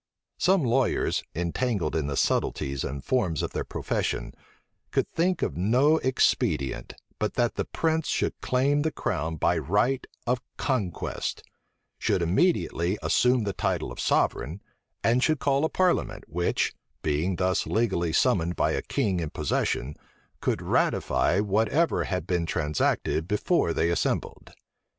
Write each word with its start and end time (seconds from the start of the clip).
Some 0.39 0.63
lawyers, 0.63 1.23
entangled 1.35 1.95
in 1.95 2.07
the 2.07 2.17
subtleties 2.17 2.83
and 2.83 3.03
forms 3.05 3.43
of 3.43 3.51
their 3.53 3.63
profession, 3.63 4.33
could 4.89 5.07
think 5.07 5.43
of 5.43 5.55
no 5.55 5.97
expedient, 5.97 6.93
but 7.19 7.35
that 7.35 7.53
the 7.53 7.65
prince 7.65 8.07
should 8.07 8.41
claim 8.41 8.81
the 8.81 8.89
crown 8.91 9.35
by 9.35 9.59
right 9.59 10.07
of 10.25 10.41
conquest; 10.57 11.43
should 11.99 12.23
immediately 12.23 12.97
assume 13.03 13.43
the 13.43 13.53
title 13.53 13.91
of 13.91 13.99
sovereign; 13.99 14.59
and 15.03 15.21
should 15.23 15.37
call 15.37 15.63
a 15.65 15.69
parliament, 15.69 16.23
which, 16.27 16.73
being 17.03 17.35
thus 17.35 17.67
legally 17.67 18.11
summoned 18.11 18.55
by 18.55 18.71
a 18.71 18.81
king 18.81 19.19
in 19.19 19.29
possession, 19.29 19.95
could 20.39 20.63
ratify 20.63 21.39
whatever 21.39 22.05
had 22.05 22.25
been 22.25 22.47
transacted 22.47 23.27
before 23.27 23.71
they 23.71 23.91
assembled. 23.91 24.51